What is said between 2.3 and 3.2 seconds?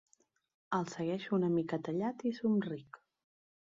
i somric.